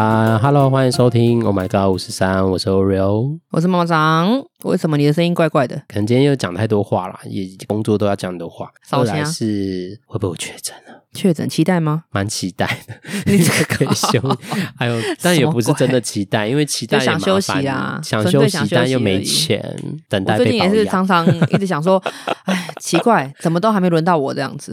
[0.00, 4.49] 啊哈喽，欢迎收听 Oh My God 五十三，我是 Oreo，我是猫长。
[4.62, 5.76] 为什么你的声音怪怪的？
[5.88, 8.70] 可能今天又讲太多话了，也工作都要讲很多话。
[8.90, 11.00] 后来是会不会确诊了？
[11.12, 12.04] 确诊期待吗？
[12.10, 12.94] 蛮期待的，
[13.26, 14.20] 你这个 可以休。
[14.78, 19.60] 还有，但也不是真的期待，因为期待想休息啊，想休息，但又没钱，
[20.08, 20.44] 等待被。
[20.44, 22.00] 最近也是常常一直想说，
[22.44, 24.72] 哎，奇怪，怎么都还没轮到我这样子。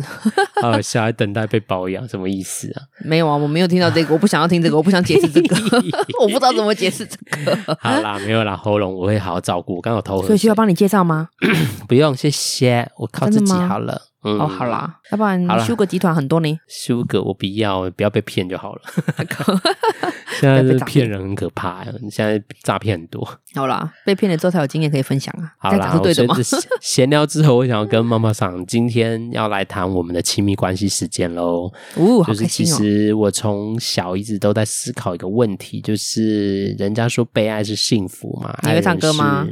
[0.61, 2.83] 啊，小孩等待被保养，什么意思啊？
[3.03, 5.55] 没有啊，我没有听到这个，我不想要听这个，我不想解释这个，
[6.21, 7.75] 我不知道怎么解释这个。
[7.79, 9.76] 好啦，没有啦，喉咙我会好好照顾。
[9.77, 11.29] 我刚好头，所以需要帮你介绍吗？
[11.87, 14.01] 不用，谢谢，我靠自己好了。
[14.27, 16.59] 嗯、哦，好啦，要不然修个集团很多呢？
[16.67, 18.81] 修个我不要，不要被骗就好了。
[20.39, 21.91] 现在是骗人很可怕呀！
[22.11, 23.27] 现在诈骗很多。
[23.55, 25.51] 好啦，被骗了之后才有经验可以分享啊。
[25.57, 26.35] 好啦，是对的吗？
[26.81, 31.71] 闲聊之后，我想要跟妈妈桑今天要来谈我们的亲密关系时间喽。
[31.95, 38.55] 哦，就是其实我从小一直都在思考一个问题，就是人家说被爱是幸福嘛？
[38.63, 39.47] 你会唱歌吗？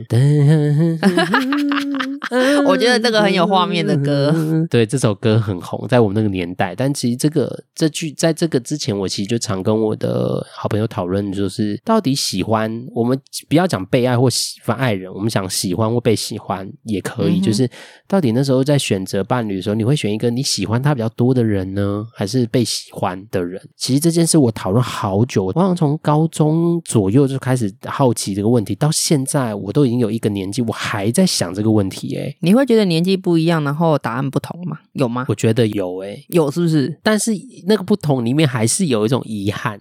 [2.67, 4.33] 我觉得这个很有画面的歌。
[4.69, 6.75] 对，这首歌很红，在我们那个年代。
[6.75, 17.39] 但其实这个这句在这个之前，我其实就常跟我的好朋友讨论，就是到底喜欢我们不要讲被爱或喜欢爱人，我们想喜欢或被喜欢也可以。
[17.39, 17.69] 嗯、就是
[18.07, 23.61] 到底那时候在选择伴侣的时候，你会选一个你喜欢他比较多的人呢，还是被喜欢的人？
[23.75, 32.15] 其实这件事我讨论好久，我好像从高中左右就开始好奇这个问题，到现在我都已经有一个年纪，我还在想这个问题。
[32.17, 34.77] 哎，你会觉得年纪不一样，然后答案不同吗？
[34.93, 35.25] 有吗？
[35.27, 36.97] 我觉得有诶、欸，有是不是？
[37.03, 37.31] 但是
[37.67, 39.79] 那个不同里面还是有一种遗憾。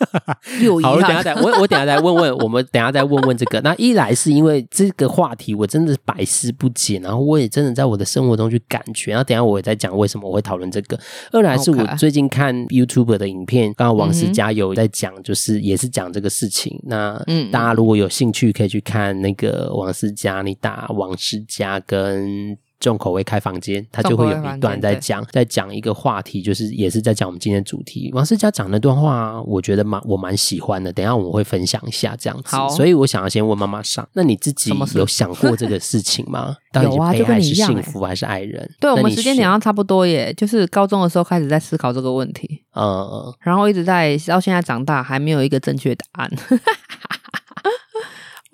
[0.60, 0.92] 有遗憾。
[0.92, 3.60] 好，我等下再我我等下再问问， 我们等下再问问这个。
[3.62, 9.12] 那一来是因为这个话题我真的是百思不解，然后我也真的在我的生活中去感觉。
[9.12, 10.98] 然后等下我也在讲为什么我会讨论这个。
[11.32, 16.78] 二来是我最近看 YouTube 的影片，刚刚王思佳有在讲，就是也是讲这个事情。
[16.84, 22.58] 那嗯，大家如果有兴趣可以去看那个王思佳，你打王思佳跟。
[22.78, 28.10] 重口味开房间，他就会有一段在讲，在讲一个话题，就是也是在讲我们今天的主题。
[28.12, 30.92] 王思佳讲那段话，我觉得蛮我蛮喜欢的。
[30.92, 36.56] 等一下我们会分享一下这样子，好所以我想要先问妈妈上，那你自己有想过这个事情吗？
[36.82, 38.70] 有啊，就跟你一样，幸福还是爱人？
[38.78, 46.30] 对，我们时间点上差不多耶，就是高中的时候开始在思考这个问题，嗯，然后一直在到现在长大还没有一个正确答案。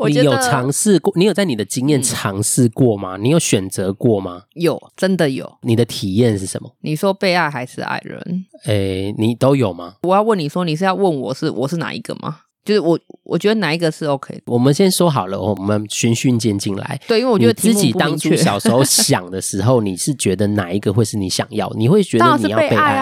[0.09, 1.13] 你有尝试过？
[1.17, 3.17] 你有在你的经验尝试过吗？
[3.17, 4.43] 嗯、你有选择过吗？
[4.55, 5.59] 有，真的有。
[5.63, 6.71] 你的体验是什么？
[6.81, 8.45] 你说被爱还是爱人？
[8.65, 9.95] 诶、欸，你都有吗？
[10.03, 12.39] 我要问你说，你是要问我是我是哪一个吗？
[12.65, 14.43] 就是我，我觉得哪一个是 OK 的。
[14.47, 17.01] 我们先说好了，我们循序渐进来。
[17.09, 21.69] 对，因为我觉得自己当初小时候 想的时候，你是觉得哪一个会是你想要？
[21.77, 22.93] 你会觉得你要被爱，被爱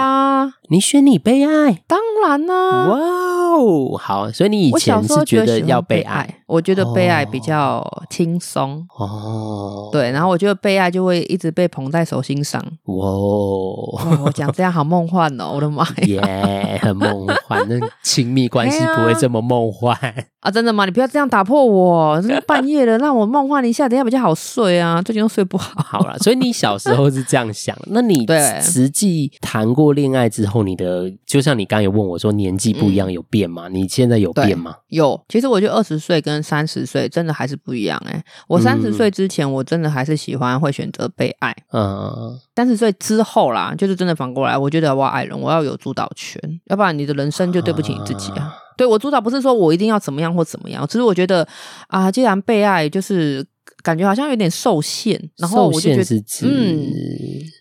[0.41, 0.55] 啊？
[0.69, 1.83] 你选你被爱？
[1.87, 2.89] 当然啦！
[2.89, 6.37] 哇哦，好，所以你以前是觉得要被爱？
[6.47, 12.61] 我觉得被爱比较轻松哦，对，然后我觉得被爱就会一直被捧在手心上。
[12.85, 19.97] 哇哦，我讲这样好梦幻哦，我的妈呀，yeah, 很梦幻，那亲密关系不会这么梦幻
[20.41, 20.51] 啊！
[20.51, 20.85] 真的吗？
[20.87, 25.03] 你不要这样打破我，半夜了，让我梦幻一下，等下比较好睡啊。
[25.03, 25.83] 最近又睡不好。
[25.83, 28.27] 好了，所以你小时候是这样想，那你
[28.63, 33.69] 实际谈过恋爱之后，你的就像你刚刚有问我说年纪不一样有变吗？
[33.69, 34.77] 嗯、你现在有变吗？
[34.89, 38.25] 有，其实我觉得二十岁跟三十岁真的还是不一样哎、欸！
[38.49, 41.55] 我三十岁之前，我真的还是喜欢会选择被爱。
[41.73, 48.55] 嗯，三十岁之后啦，就是真的反过来，我觉得我要爱人，我要有主导权，要不然你的人生就对不起你自己啊！
[48.55, 51.47] 嗯、对，我主导不是说我一定要怎么样或怎么样，只是我觉得
[51.89, 53.45] 啊，既然被爱，就是
[53.83, 56.87] 感觉好像有点受限，然后我就觉得，嗯，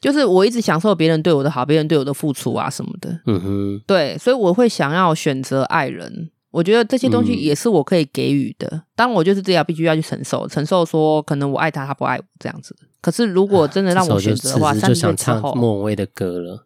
[0.01, 3.09] 就是我一直享受别人对我的好，别人对我的付出啊什么的。
[3.25, 6.29] 嗯哼，对，所以我会想要选择爱人。
[6.51, 12.75] 我觉得这些东西也是我可以给予的，嗯、当我就是这样，必须要去承受，承受说可能我爱他，他不爱我这样子。
[13.01, 16.65] 可是如果真的让我选择的话，就想唱莫文蔚的歌了。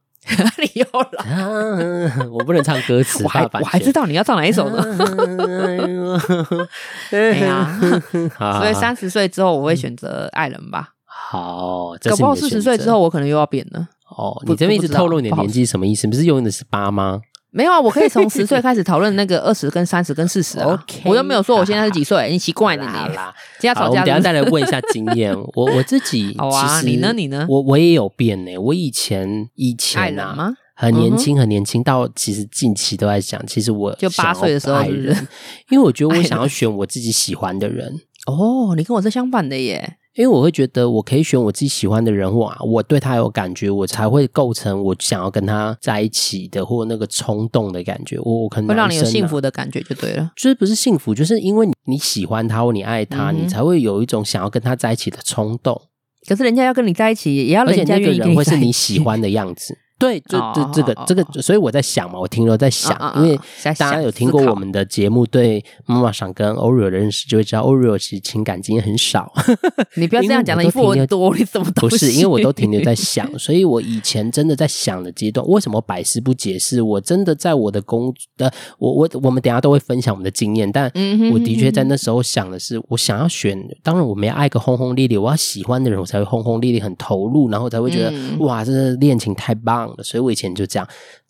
[0.57, 4.83] 你又来、啊，我不能唱歌词， 我还我还知道你要唱哪一首呢。
[7.11, 7.79] 哎呀，
[8.11, 10.89] 所以三十岁之后我会选择爱人吧。
[11.05, 13.87] 好，搞不好四十岁之后我可能又要变了。
[14.09, 16.07] 哦，你这边一直透露你的年纪，什么意思？
[16.07, 17.21] 不是用的是八吗？
[17.53, 20.83] 没有啊，我可以从十岁开始讨论那个 二十跟三十跟四十啊。
[21.05, 23.33] 我又没有说我现在是几岁，啊、 你奇怪你啦啦。
[23.59, 25.33] 今天吵架，我们等下再来问一下经验。
[25.53, 27.13] 我我自己，好啊，你呢？
[27.13, 27.45] 你呢？
[27.47, 28.57] 我我也有变呢。
[28.57, 35.27] 我以前以前啊，很年轻，很年轻，到其实近期都在想，其实我就八岁的时候是不是，
[35.69, 37.93] 因为我觉得我想要选我自己喜欢的人。
[38.25, 39.97] 哦，你跟我是相反的耶。
[40.15, 48.19] 因为我会觉得我可以选我自己喜欢的人，或我对他有感觉，我才会构成我想要跟他在一起的，或那个冲动的感觉。
[48.19, 55.81] 我我可能、啊、会让你有幸福的感觉就对了，就是不是幸福，就是因为你你喜欢他或你爱他，嗯、你才会有一种想要跟他在一起的冲动。
[56.27, 59.77] 可是人家要跟你在一起，也要人家愿意跟你在一起，会是你喜欢的样子。
[60.03, 69.31] 对，就这这个这个，所以我在想嘛，我停留在想，因为大家有听过我们的节目，对妈妈想跟 Oreo 的认识，就会知道 Oreo 其实情感经验很少。
[69.95, 72.11] 你不要这样讲的，一副我多，你怎么不是？
[72.11, 76.81] 因为我都停留在想，所以我以前真的在想的阶段，为什么百思不解释？
[76.81, 80.91] 我真的在我的工的，我我我们等下都会分享我们的经验，但
[81.31, 89.92] 我的确在那时候想的是，我想要选，当然我们要爱个轰轰烈烈，我要喜欢的人，我才会轰轰烈烈很投入，然后才会觉得哇，这恋情太棒。
[90.01, 90.87] 所以我以前就这样，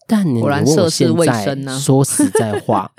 [0.08, 2.92] 但你问我现在说实在 话，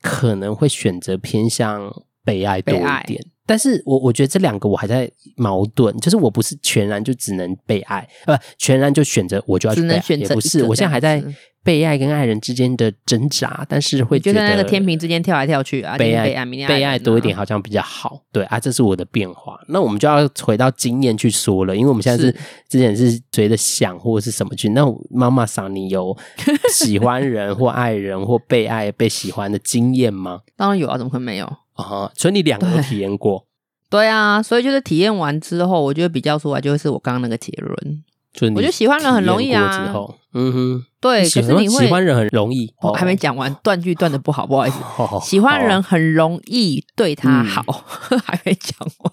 [0.00, 1.92] 可能会选择偏向
[2.24, 3.22] 被爱多一点。
[3.44, 11.22] 但是我我觉得这两个我还在矛盾，就是我不是全然就只能被爱，呃，不全然就选择我就要去被爱，也不是，我现在还在。
[11.64, 19.60] 被爱跟爱人之间的挣扎，但是会觉得在那个天平之间跳来跳去啊，被爱被爱，被爱多一点好像比较好，对啊，这是我的变化。
[19.68, 22.32] 那我们就要回到经验去说了，因为我们现在是
[22.68, 24.70] 之前是随着想或者是什么去。
[24.70, 26.16] 那妈妈桑，你有
[26.72, 30.40] 喜欢人或爱人或被爱被喜欢的经验吗？
[30.56, 32.10] 当然有啊，怎么会没有啊？
[32.16, 33.46] 所以你两个都体验过
[33.88, 34.00] 对？
[34.00, 38.02] 对啊，所以就是体验完之后，我觉得比较出来就会是我刚刚那个结论。
[38.54, 39.86] 我觉得喜欢人很容易啊。
[39.86, 40.84] 之后嗯哼。
[41.00, 42.72] 对，可是你会喜欢人很容易。
[42.80, 44.78] 我还没讲完，断句断的不好，不好意思。
[45.20, 47.62] 喜欢人很容易对他好，
[48.24, 49.12] 还没讲完。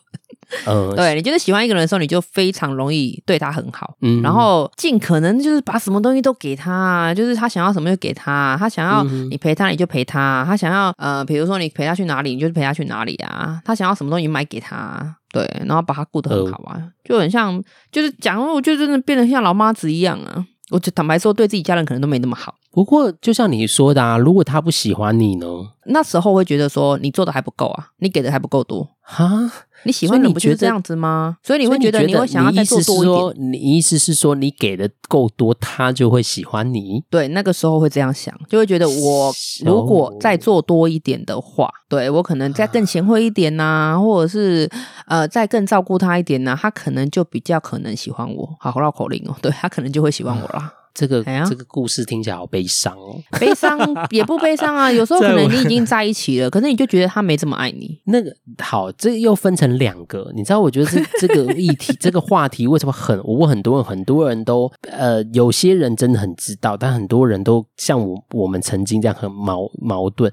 [0.68, 3.96] 嗯， 对，你就是喜欢一个人的时候，你就非常容易对他很好。
[4.02, 10.44] 嗯，然后尽可能就是把什么东西都给他，就是他想要什么就给他，他想要你陪他，你就陪他。
[10.48, 13.60] 他想要呃，比如说你陪他去哪里，你就陪他去哪里啊。
[13.66, 17.62] 他想要什么东西买给他，对，然后把他顾得很好啊，就很像，
[17.92, 20.46] 就是讲，我就真的变得像老妈子一样啊。
[20.72, 22.54] 我就坦白说，对自己家人可能都没那么好。
[22.70, 25.48] 不过，就像你说的啊，如果他不喜欢你呢？
[25.86, 29.52] 那时候会觉得说，你做的还不够啊，你给的还不够多哈。
[29.84, 31.38] 你喜欢你不就是这样子吗？
[31.44, 33.52] 所以你会觉得你会想要再做多一点。
[33.52, 37.04] 你意思是说，你给的够多，他就会喜欢你？
[37.10, 39.34] 对，那个时候会这样想，就会觉得我
[39.64, 44.70] 如果再做多一点的话，对，我可能再更贤惠一点呐，或者是
[45.08, 48.50] 呃再更照顾他一点呐，他可能就比较可能喜欢我。
[48.60, 50.74] 好绕口令哦，对，他可能就会喜欢我啦。
[50.94, 53.78] 这个、哎、这个故事听起来好悲伤哦， 悲伤
[54.10, 54.92] 也不悲伤啊。
[54.94, 58.00] 有时候可能你已经在一起了，可是你就觉得他没这么爱你。
[58.06, 60.32] 那个好，这又分成两个。
[60.36, 63.18] 你知道，我觉得这 这个议题，这个话题为什么很？
[63.24, 70.32] 我问很多人，很多人都呃，有些人真的很知道，但很多人都像我我们曾经这样很矛矛盾。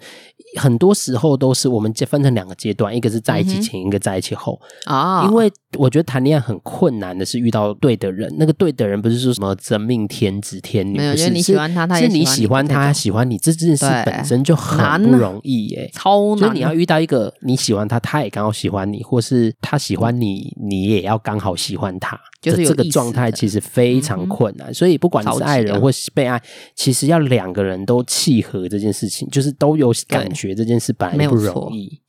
[0.58, 5.26] 很多时候都是我们分成两个阶段，一个是在一起前，嗯、一个在一起后啊。
[5.26, 16.38] 因为我觉得谈恋爱很困难的是遇到对的人，那个对的人不是说什么真命天子天女，不 是你喜欢他，他是你喜欢他，喜欢你，这件事本身就很不容易耶，超难。
[16.38, 22.18] 所以你要遇到一个你喜欢他，他也刚好喜欢你，或是他喜欢你，你也要刚好喜欢他。
[22.40, 26.40] 就是这个状态其实非常困难，嗯、所以不管是爱人或是被爱，
[26.76, 32.00] 其实要两个人都契合这件事情，就是都有感觉这件事本来不容易。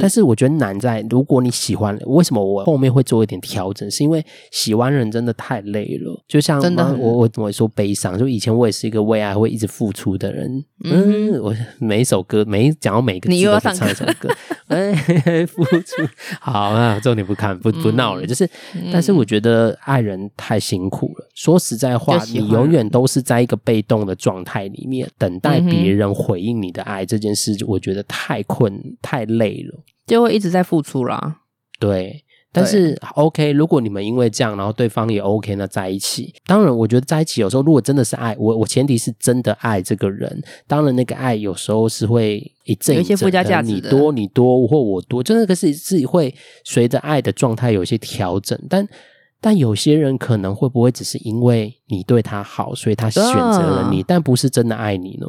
[0.00, 3.90] 但是我觉得难在，如果你喜欢，为什么我后面会做一点调整？
[3.90, 6.22] 是因为喜欢人真的太累了。
[6.28, 8.18] 就像真的，我我怎么说悲伤？
[8.18, 10.64] 就以前我也是一个为爱会一直付出的人。
[10.84, 14.28] 嗯，我每一首歌，每讲到每个字都唱一首歌。
[14.68, 16.02] 哎，付出
[16.40, 18.26] 好，啊重点不看不不闹了。
[18.26, 18.48] 就是，
[18.92, 21.28] 但是我觉得爱人太辛苦了。
[21.34, 29.61] 说实在话，你永远都是在一个被动的状态里面，等待别人回应你的爱这件事，我觉得太困太累。
[30.06, 31.38] 就会一直在付出啦，
[31.78, 32.24] 对。
[32.54, 36.34] 但是 OK，如果你们因为这样，然后对方也 OK，那在一起。
[36.44, 40.38] 当然，我觉得在一起有时候，如果真的是爱，我我前提是真的爱这个人。
[40.66, 43.16] 当然，那个爱有时候是会一阵一阵
[43.80, 48.60] 的，你多你多或我多，就那个是自己会随着爱的状态有一些调整。
[48.68, 48.86] 但
[49.40, 55.26] 但有些人可能会不会只是因为你对他好，所以他选择了你，但不是真的爱你呢？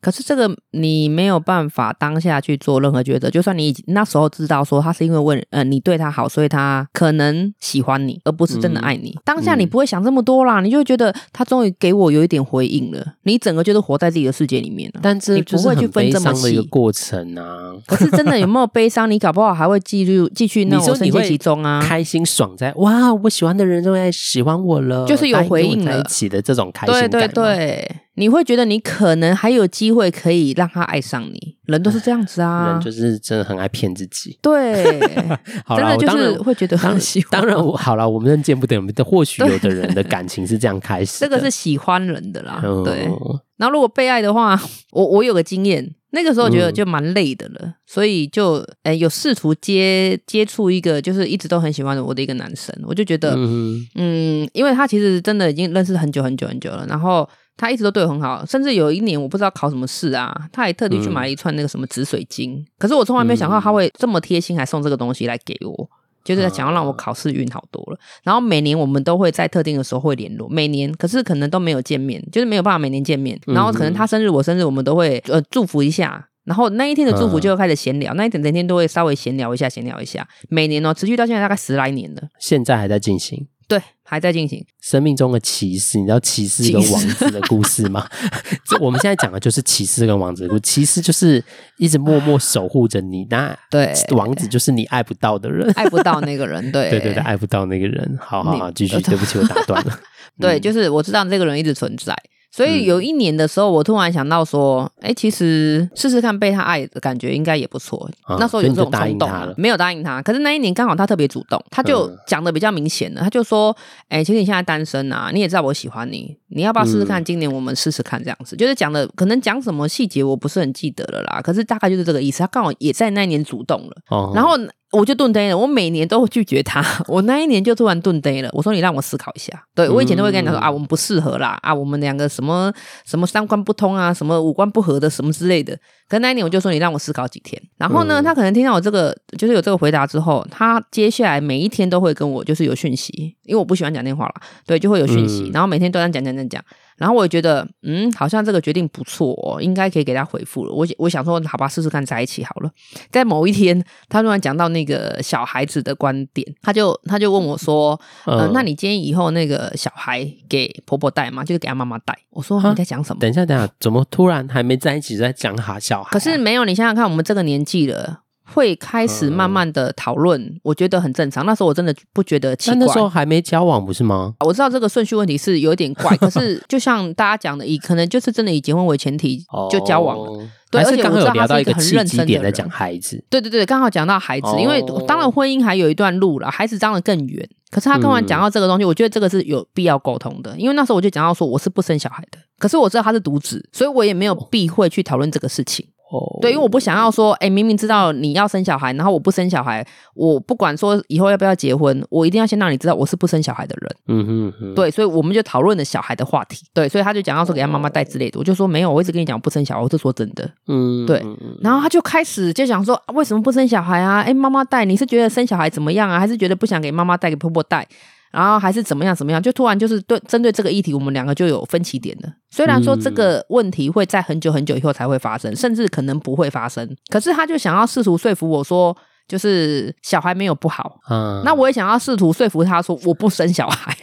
[0.00, 9.10] 可是这个你没有办法当下去做任何抉择，就算你那时候知道说他是因为问呃你对他好，所以他可能喜欢你，而不是真的爱你。
[9.10, 13.04] 嗯、当下你不会想这么多啦，你就会觉得他终于给我有一点回应了。
[13.22, 17.74] 你整个就是活在自己的世界里面了，但是你不会去分这么细的一个过程啊。
[17.86, 19.10] 可是真的有没有悲伤？
[19.10, 27.10] 你搞不好还会继续继续那种深陷其中啊，开心爽在哇，我喜欢的人终于喜欢我了，就是有回应了，在一起的这种开心感。
[27.10, 27.96] 对对对。
[28.18, 34.36] 你会觉得你可能还有机会可以让他爱上你，人都是这样子啊，人就是真的很爱骗自己。
[34.42, 34.82] 对，
[35.68, 37.30] 真的就是会觉得很喜欢。
[37.30, 41.20] 当然，我好了，我们见不得，但或许有的人的感情是这样开始。
[41.20, 43.08] 这个是喜欢人的啦，嗯、对。
[43.56, 44.60] 然后如果被爱的话，
[44.90, 57.28] 我我有个经验，那个时候觉得就蛮累的了，嗯、所以就诶有试图接接触一个就是一直都很喜欢我的一个男生，我就觉得嗯，嗯，因为他其实真的已经认识很久很久很久了，然后。
[57.58, 62.54] 他一直都对我很好，甚至有一年我不知道考什么试啊，他还特地去买了一串那个什么紫水晶。
[62.54, 65.90] 嗯、可是我从来没有想到他会这么贴心，还送这个东西来给我，
[66.24, 67.98] 就是想要让我考试运好多了。
[68.00, 73.38] 嗯、然后每年我们都会在特定的时候会联络，每年可是可能都没有见面，就是没有办法每年见面。
[73.46, 80.26] 然后可能他生日我生日我们都会呃祝福一下，然后那一天的祝福就会开始闲聊，嗯、那一天整天都会稍微闲聊一下，闲聊一下。
[80.48, 83.48] 每年哦，持续到现在大概十来年了，现在还在进行。
[83.66, 83.78] 对，
[84.10, 88.08] 还在进行生命中的骑士，你知道骑士跟王子的故事吗？
[88.64, 90.60] 这我们现在讲的就是骑士跟王子的故事。
[90.62, 91.44] 骑士就是
[91.76, 98.18] 一直默默守护着你，那对王子就是你爱不到的人，爱不到那个人，对对对对，爱不到那个人。
[98.18, 100.00] 好好好，继续，对不起，我打断了。
[100.40, 102.16] 对，就是我知道这个人一直存在。
[102.50, 108.10] 所以有一年的时候，我突然想到说，哎、嗯，其实试试看被他爱的感觉应该也不错。
[108.22, 110.20] 啊、那时候有这种冲动，没有答应他。
[110.22, 113.20] 可是那一年刚好他特别主动，他就讲的比较明显了。
[113.20, 113.76] 嗯、他就说，
[114.08, 117.22] 哎，其实你现在单身啊，你也知道我喜欢你，你要不要试试看？
[117.22, 121.40] 今年我们试试看这样子，嗯、就是讲的可能讲什么细节我不是很记得了啦。
[121.42, 122.38] 可是大概就是这个意思。
[122.38, 124.56] 他刚好也在那一年主动了，哦、然后。
[124.90, 126.82] 我就顿呆了，我每年都会拒绝他。
[127.08, 128.48] 我那一年就突然顿呆了。
[128.52, 129.52] 我说：“你让我思考一下。
[129.74, 132.72] 对”我以前都会跟你讲说：“啊，我们不适合啦，啊，我们两个什么
[133.04, 135.78] 什么三观不通啊，什么五官不合的什么之类的。”
[136.08, 144.34] 可那一年我就说：“你让我思考几天。”然后呢，他可能听到我这个就是有这个回答之后，他接下来每一天都会跟我就是有讯息，因为我不喜欢讲电话了，
[144.66, 146.64] 对，就会有讯息，然后每天都在讲讲讲讲。
[146.98, 150.72] 然后我也觉得，嗯，好像这个决定不错哦，应该可以给他回复了。
[150.72, 152.70] 我我想说，好吧，试试看在一起好了。
[153.10, 161.44] 在某一天，他突然讲到那个小孩子的观点，他就他就问我说，嗯、呃，那你建议以后那个小孩给婆婆带吗？
[161.44, 162.18] 就是给他妈妈带？
[162.30, 163.20] 我说你在讲什么？
[163.20, 166.12] 等一下，等一下，怎么突然还没在一起在讲哈小孩、啊？
[166.12, 168.20] 可是没有，你想想看，我们这个年纪了。
[168.52, 171.44] 会开始慢慢的讨论，嗯、我觉得很正常。
[171.44, 172.78] 那时候我真的不觉得奇怪。
[172.78, 174.34] 那时候还没交往，不是吗？
[174.40, 180.24] 我知道这个顺序问题是有点怪， 可是就像大家讲的，以可能就是真的以结婚为前提就交往了。
[180.24, 183.22] 哦、对，而且刚好有聊到一个很认真点在讲孩子。
[183.28, 187.48] 对对对，刚好讲到孩子，哦、因为当然婚姻还有一段路了，孩子当然更远。
[187.70, 195.86] 可是他刚刚讲到这个东西，嗯、我觉得这个是有必要沟通的，因为那时候我就讲到说我是不生小孩的，可是我知道他是独子，所以我也没有避讳去讨论这个事情。
[196.10, 203.96] 哦，对，因为我不想要说，哎，明明知道你要生小孩，然后我不生小孩，我不管说以后要不要结婚，我一定要先让你知道我是不生小孩的人。
[204.06, 206.64] 嗯哼，哼，对，所以我们就讨论了小孩的话题。
[206.72, 210.50] 对，所以他就讲到说给他妈妈带之类的，我就说没有，我一直跟你讲不生小孩，我是说真的。
[210.66, 211.22] 嗯，对，
[211.60, 214.22] 然后他就开始就想说，为什么不生小孩啊？
[214.22, 216.18] 哎，妈妈带，你是觉得生小孩怎么样啊？
[216.18, 217.86] 还是觉得不想给妈妈带，给婆婆带？
[218.30, 222.32] 然后还是怎么样怎么样，就突然就是对针对这个议题，我们两个就有分歧点了。
[222.50, 231.00] 虽然说这个问题会在很久很久以后才会发生，甚至可能不会发生，可是他就想要试图说服我说，就是小孩没有不好。
[231.10, 233.96] 嗯，那我也想要试图说服他说，我不生小孩。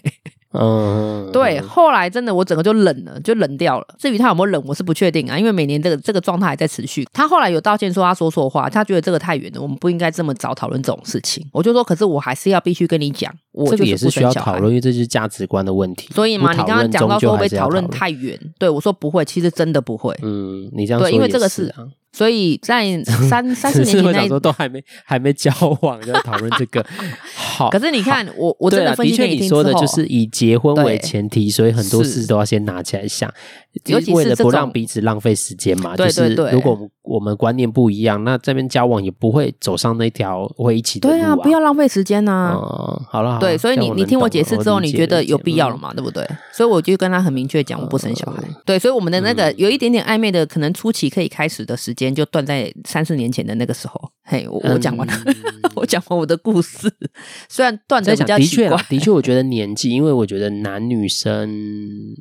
[0.58, 3.88] 嗯，对，后来真的我整个就冷了，就冷掉了。
[4.00, 7.06] 至于他有没有冷，我是不确定啊，因为每年这个这个状态还在持续。
[7.14, 11.46] 他后来有道歉说他说错话，他觉得这个太远了，我们不应该这么早讨论这种事情。
[11.52, 16.14] 我就说，可是我还是要必须跟你讲，我这个也是需要讨论，因为这是价值观的问题。
[16.14, 20.16] 所以嘛，你刚刚讲到说会讨论太远，对我说不会，其实真的不会。
[20.22, 21.02] 嗯，你这样。
[21.02, 21.74] 对，因为这个是。
[22.12, 26.80] 所以在三三四年前那时候 都还没还没交往就讨论这个，
[27.56, 27.70] 好。
[27.70, 33.34] 可是你看我我真的分析给你听之后，的确你说的就是以结婚为前提，所以很多事都要先拿起来想，
[33.86, 35.96] 尤其是为了不让彼此浪费时间嘛。
[35.96, 41.18] 就是如果我们观念不一样，那这边交往也不会走上那条会一起的路啊。
[41.18, 42.54] 对啊，不要浪费时间呐。
[42.56, 45.94] 嗯，好了，对，所以你你听我解释之后，你觉得有必要了嘛？
[45.94, 46.26] 对不对？
[46.54, 48.44] 所以我就跟他很明确讲，我不生小孩。
[48.66, 52.74] 对，所以我们的那个有一点点暧昧的，可能初期可以开始的时间就断在。
[52.86, 55.36] 三四年前的那个时候，嘿，我我讲完了，嗯、
[55.76, 56.92] 我讲完我的故事。
[57.50, 61.50] 虽然断的比较奇怪，的确，的确，我觉得年纪，因为我觉得男女生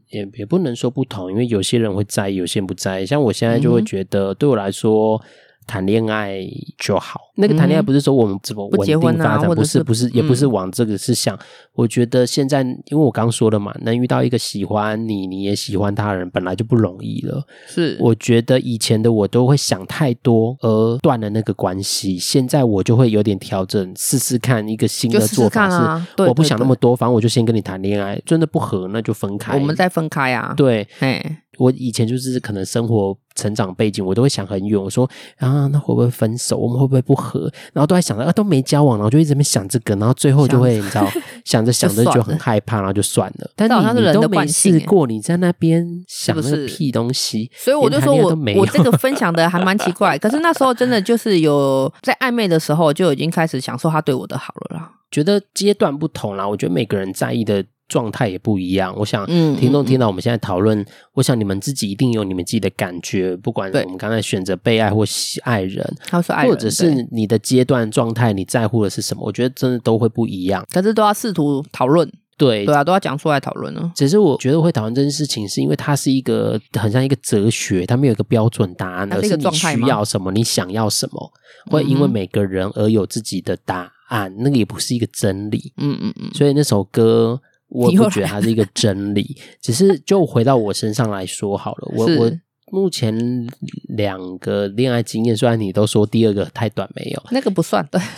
[0.09, 3.07] 也也不能说不同，因为有些人会在意，有些人不在意。
[3.07, 5.21] 像我现在就会觉得，对我来说。
[5.67, 6.41] 谈恋爱
[6.79, 11.39] 就好，那个谈恋爱不是说我们怎么稳定发展，不是不是，也不是往这个是想。
[11.73, 17.45] 我觉得现在，因为我刚说了嘛，能遇到一个喜欢你，你也喜欢他人，本来就不容易了。
[17.67, 25.99] 是，我觉得以前的我都会想太多而断了那个关系，现在我就会有点调整，试试看一个新的做法。
[26.17, 30.55] 是，我不想那么多，反正我就先跟你谈恋爱，真的不合那就分开，我们再分开啊。
[30.57, 31.41] 对，哎。
[31.59, 34.81] 我以前就是可能生活成长背景，我都会想很远。
[34.81, 35.09] 我说
[35.39, 36.57] 啊，那会不会分手？
[36.57, 37.51] 我们会不会不和？
[37.73, 41.09] 然后都在想着啊，都没交往，然后就一直在想这个，然后最后就会你知道，
[41.45, 43.51] 想着想着就很害怕，然后就算了。
[43.57, 50.17] 但你你都没试过，你在那边想那个屁东西，所以我就说我我这个分享的还蛮奇怪。
[50.19, 54.91] 可是那时候真的就是有在暧昧的时候就已经开始享受他对我的好了啦。
[55.11, 57.65] 觉得阶段不同啦，我觉得每个人在意的。
[57.95, 69.25] 状态也不一样，我想听众听到我们现在讨论，我想你们自己一定有你们自己的感觉，不管我们刚才选择被爱或喜爱人，爱人，或者是你的阶段状态，你在乎的是什么？
[69.25, 73.93] 我觉得真的都会不一样，可是都要试图讨论，对对啊，都要讲出来讨论呢。
[73.95, 81.33] 只是我觉得会讨论这件事情，是因为它是一个很像一个哲学，它没有一个标准答案，而是你需要什么，你想要什么，
[81.71, 85.73] 会因为每个人而有自己的答案，那个也不是一个真理。
[85.77, 87.41] 嗯嗯嗯，所以那首歌。
[87.69, 91.89] 我不觉得它是一个真理，只是就回到我身上来说好了。
[91.97, 92.33] 我 我
[92.71, 93.47] 目前
[93.89, 98.01] 两个恋爱经验，虽然你都说第二个太短，没有那个不算，对。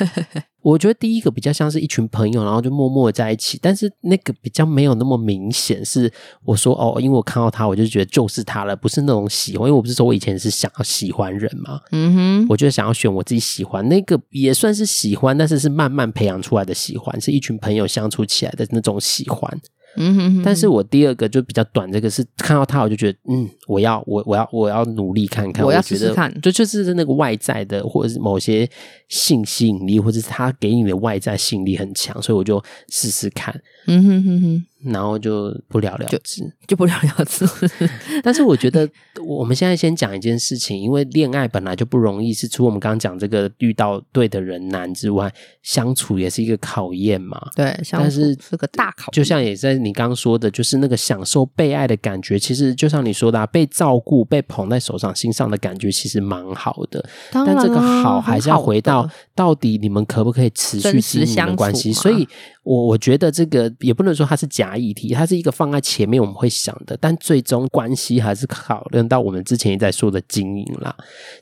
[0.62, 5.84] 我觉得第一个比较像是一群朋友，然后就默默在一起，但是那个比较没有那么明显。
[5.84, 6.12] 是
[6.42, 9.68] 我说哦，因为我看到他，我就觉得就是他了，不是那种喜欢。
[9.68, 19.60] 因为我不是说我以前是想要喜欢人嘛，嗯哼，我就想要选我自己喜欢那个，也算是喜欢，但是是慢慢培养出来的喜欢，是一群朋友相处起来的那种喜欢。
[19.96, 28.68] 嗯哼，哼，但是我第二个就比较短，这个是看到他我就觉得，嗯，我要我我要我要努力看看，我要试试看，就就是那个外在的或者是某些
[29.08, 33.54] 性吸引力，或者是他给你的外在吸引力很强，所以我就试试看。
[33.86, 34.64] 嗯哼哼哼。
[34.86, 37.46] 然后就不了了之，就，就不了了之。
[38.22, 38.88] 但是我觉得
[39.24, 47.40] 我们现在先讲一件事情，因为恋爱本来就不容易，是除我们刚刚讲这个遇到对的人难之外，相处也是一个考验嘛。
[47.54, 49.12] 对，但是是个大考验。
[49.12, 57.04] 就像也在你刚刚说的，就是那个享受被爱的感觉，其实就像你说的，啊，被照顾、被捧在手掌心上的感觉，其实蛮好的。
[57.32, 61.92] 但这个好还是要回到到底你们可不可以持续经营的关系？
[61.92, 62.26] 所以。
[62.66, 70.92] 我我觉得这个也不能说它是假议题，它是一个放在前面我们会想的，但最终关系还是考虑到我们之前也在说的经营啦。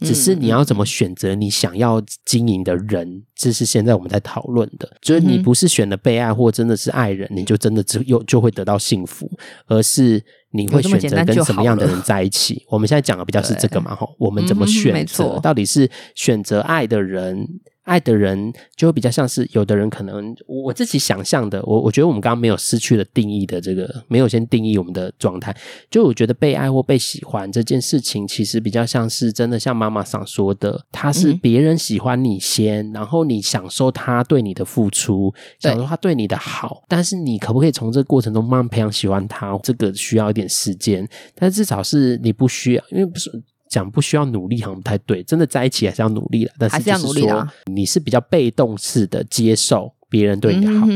[0.01, 4.87] 只是你要怎么选择你想要经营的人，这是现在我们在讨论的。
[5.01, 9.27] 就是你不是选了被爱或真的是爱人，你就真的只有就会得到幸福，
[9.67, 12.63] 而是你会选择跟什么样的人在一起。
[12.69, 15.41] 我们现在讲的比较是这个嘛，吼，我们怎么选择？
[15.41, 17.49] 到底是选择爱的人？
[17.85, 25.55] 爱的人就会比较像是有的人可能我自己想象的，我我觉得我们刚刚没有失去了定义的这个，没有先定义我们的状态。
[25.91, 39.59] 就我觉得被爱或被喜欢这件事情，其实比较像是真的像妈妈想说的，他是别人喜欢你先，然后你享受他对你的付出，享受他对你的好，但是你可不可以从这个过程中慢慢培养喜欢他？
[39.63, 43.31] 这个需要一点时间，但至少是你不需要，因为不是。
[43.69, 50.87] 讲不需要努力好像不太对，真的在一起还是要努力的，但是就是说你是比较被动式的接受别人对你的好，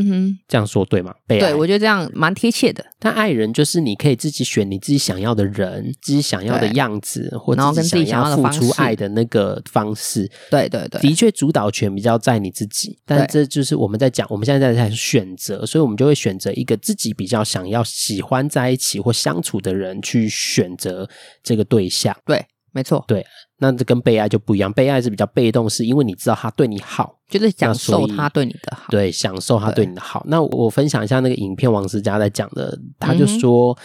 [0.46, 1.12] 这样说对吗？
[1.26, 2.84] 对，我觉得这样蛮贴切的。
[3.00, 10.30] 但爱人就是你可以自己选你自己想要的人，自己想要的样子，或者自己想要付出爱的那个方式。
[10.50, 21.08] 对对对，的确主导权比较在你自己，但这就是我们在讲，我们现在在选择，所以我们就会选择一个自己比较想要喜欢在一起或相处的人去选择
[21.42, 22.16] 这个对象。
[22.24, 22.46] 对。
[22.78, 23.26] 没错，对，
[23.58, 24.72] 那这跟被爱就不一样。
[24.72, 30.24] 被爱是比较被动，是因为你知道他对你好，就是享受他对你的好，对，享受他对你的好。
[30.28, 33.76] 那我分享一下那个影片，王思佳在讲的，他就说，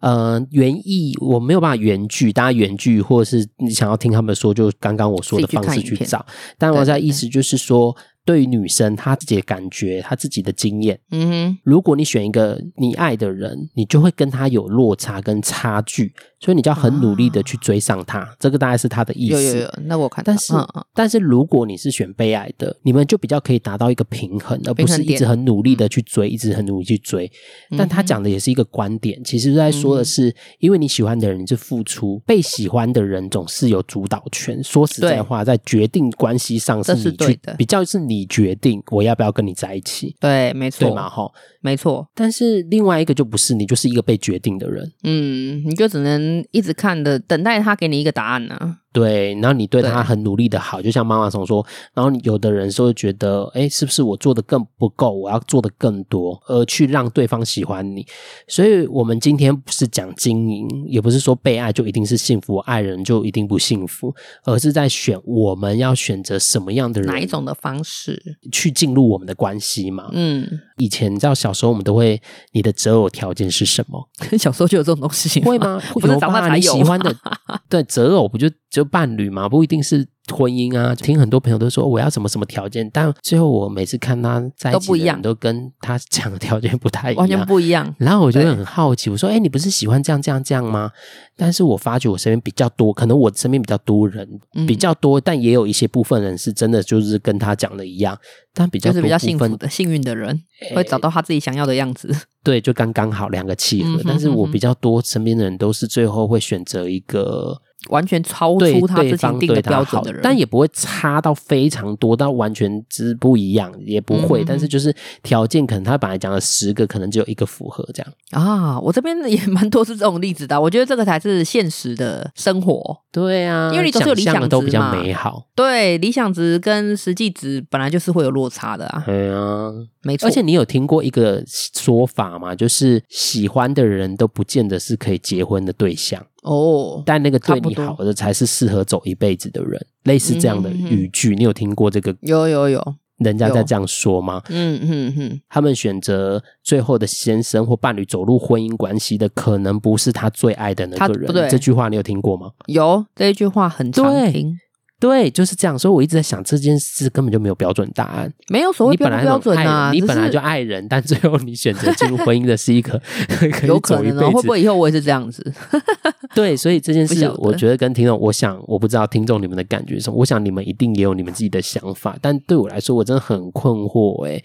[0.00, 6.26] 嗯、呃，原意我没有办法原句，大家原句或者是你想要听他们说，就刚刚我说的方式去找。
[6.58, 7.96] 但王思佳意思就是说。
[8.24, 18.20] 对于女生，她自己的感觉，她自己的经验，嗯哼，如果你选一个你爱的人，你就会跟他有落差跟差距，所以你就要很努力的去追上他。
[18.20, 19.34] 啊、这个大概是他的意思。
[19.34, 27.28] 有有有，那我看，但是、嗯、但是如果你是选被爱的，你们就比较可以达到一个平衡，而不是一直很努力的去追，一直很努力去追。
[27.76, 34.62] 但他讲的也是一个观点，其实在说的是，因为你喜欢的人是付出，被喜欢的人总是有主导权。
[34.62, 38.12] 说实在话，在决定关系上是你去比较是你。
[38.12, 40.14] 你决定我要不要跟你在一起？
[40.20, 41.08] 对，没错，对嘛？
[41.08, 41.28] 哈，
[41.62, 42.06] 没错。
[42.14, 44.92] 但是另外一个就不是，你就是一个被决定的人。
[45.02, 55.10] 嗯，你就只能一直看的，等待他给你一个答案呢、对，然后你对他很努力的好，就像妈妈总说，然后有的人是会觉得，哎，是不是我做的更不够？
[55.10, 58.06] 我要做的更多，而去让对方喜欢你。
[58.46, 70.10] 所以，我们今天不是讲经营，也不是说被爱就一定是幸福，爱人就一定不幸福，而是在选我们要选择什么样的人，哪一种的方式去进入我们的关系嘛？
[70.12, 72.20] 嗯，以前你知道小时候我们都会，
[72.52, 74.08] 你的择偶条件是什么？
[74.38, 75.80] 小时候就有这种东西，会吗？
[75.94, 77.14] 不是长大才有你喜欢的，
[77.70, 79.48] 对，择偶不就就伴侣嘛？
[79.48, 80.08] 不一定是。
[80.32, 87.92] 婚姻啊，听很多朋友都说我要什么什么条件，但最后我每次看他在一起都不一样，都跟他讲的条件不太一样，完全不一样。
[87.98, 90.92] 然后我就很好奇，我说：“哎，你不是喜欢这样这样这样吗？”
[91.36, 94.26] 但是我发觉我身边比较多，可能我身边比较多人
[94.64, 98.16] 比较多，但也有一些部分人是真的就是跟他讲的一样，
[98.54, 100.40] 但比较多就是比较幸福的幸运的人
[100.72, 102.14] 会找到他自己想要的样子。
[102.44, 103.88] 对，就刚刚好两个契合。
[103.88, 104.04] 嗯哼嗯哼。
[104.06, 107.60] 但是我比较多身边的人都是最后会选择一个。
[107.90, 114.42] 完全超出他自己定的标准的人，但也不会差到非常多，到完全之不一样，也不会。
[114.42, 118.78] 嗯、但是就是条件，可能他本来讲了十个，可能只有一个符合这样啊。
[118.78, 122.96] 我这边也蛮多是这种例子的，我觉得这个才是现实的生活。
[123.10, 125.46] 对啊，因为你都是有理想都比较美好。
[125.54, 129.02] 对，理想值跟实际值本来就是会有落差的啊。
[129.04, 129.70] 对啊，
[130.02, 130.28] 没错。
[130.28, 132.54] 而且你有听过一个说法吗？
[132.54, 136.24] 就是喜欢的人都不见得是可以结婚的对象。
[136.42, 142.14] 哦，但那个对你好的才是适合走一辈子的人，类似这样的语句，你有听过这个？
[142.22, 144.42] 有有有，人家在这样说吗？
[144.48, 151.48] 嗯嗯嗯，他们选择最后的先生或伴侣走入婚姻关系的，可能不是他最爱的那个人。
[151.48, 152.50] 这句话你有听过吗？
[152.66, 154.58] 有，这一句话很常听。
[155.02, 155.76] 对，就是这样。
[155.76, 159.90] 所以我一直在想，这件事根本就没有标准答案，没有所谓标准标准啊。
[159.92, 163.02] 你本来就爱人，但最后你选择进入婚姻的是一个
[163.66, 164.30] 有可能哦。
[164.30, 165.52] 会不会以后我也是这样子？
[166.36, 170.16] 对，所以这件事，我觉得跟听众，我想我不知道听众你们的感觉是什么。
[170.16, 174.40] 我想你们一定也有你们自己的想法，但对我来说，我真的很困惑诶。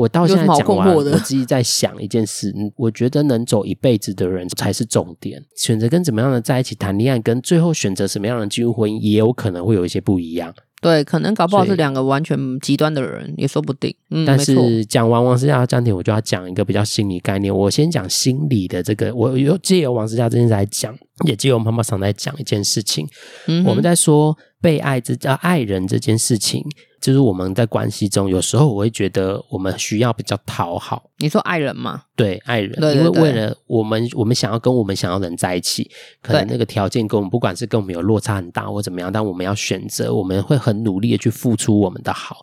[0.00, 5.42] 我到现在讲完，我 自己在想一件事，我觉得能走一辈子的人才是重点。
[5.56, 10.54] 选择跟怎么样的在一起谈恋爱，跟最后选择什么样的进入婚姻，也有可能会有一些不一样。
[10.80, 13.94] 对，可能搞不好是两个完全极端的人，也说不定。
[14.10, 17.54] 嗯，但是讲完王思佳的暂停，我就要讲一个比较心理概念。
[17.54, 23.06] 我先讲心理的这个，我有借由王思佳这件事来讲，也借由妈妈常在讲一件事情。
[23.46, 26.64] 嗯，我们在说被爱这叫爱人这件事情。
[27.00, 31.02] 就是我们在关系中，有时候我会觉得我们需要比较讨好。
[31.16, 32.02] 你说爱人吗？
[32.14, 42.36] 对，爱人，对对对，因为为了我们，我们想要跟我们想要的人在一起，可能那个条件跟我们不管是跟我们有落差很大或怎么样，但我们要选择，我们会很努力的去付出我们的好。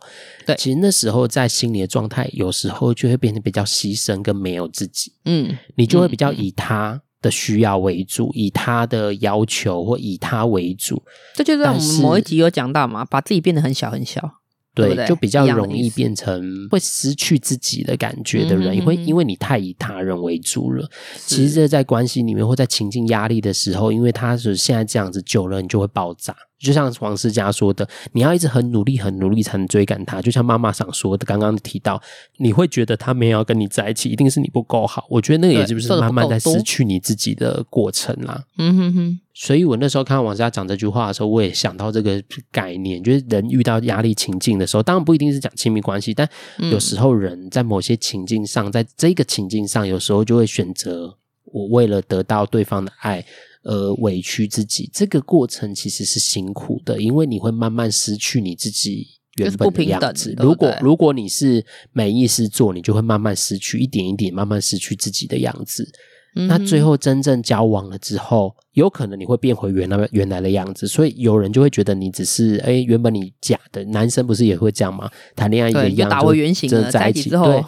[0.44, 5.12] 对，其实那时候在心里的状态，有时候就会变得比较牺牲跟没有自己。
[5.24, 11.02] 嗯，你就会比较以他的需要为主，嗯、以他的要求或以他为主。
[11.34, 14.36] 这就是我们某一集有讲到嘛，把自己变得很小很小。
[14.74, 20.88] 对，就比较容易变成会失去自己的感觉的人，因为因为你太以他人为主了。
[21.26, 26.32] 其实这在关系里面或在情境压力的时候，因为他是现在这样子久了，你就会爆炸。
[26.58, 30.20] 就像王思佳说的，你要一直很努力、很努力才能追赶他。
[30.20, 32.00] 就像妈妈想说的，刚刚提到，
[32.38, 35.06] 你会觉得他没有要跟你在一起，一定是你不够好。
[35.08, 38.42] 我觉得那个也就是慢慢在失去你自己的过程啦。
[38.58, 39.20] 嗯哼哼。
[39.34, 46.28] 所以我那时候看到王思佳讲这句话的时候，我也想到这个概念，就是人遇到压力情境的时候，当然不一定是讲亲密关系，但
[46.72, 53.24] 有时候人在某些情境上，在这个情境上，有时候就会选择我为了得到对方的爱。
[53.64, 60.34] 呃，委屈自己，这个过程其实是辛苦的，因为你会慢慢失去你自己原本的样子。
[60.38, 65.90] 如果如果你是没意思做，你就会慢慢失去，一点一点慢慢失去自己的样子。
[66.36, 70.86] 嗯、那最后真正交往了之后，有可能你会变回原来原来的样子。
[70.86, 73.82] 所以有人就会觉得你只是哎，原本你假的。
[73.86, 75.10] 男生不是也会这样吗？
[75.34, 77.64] 谈恋爱也一样，打回原形了，在一起之后对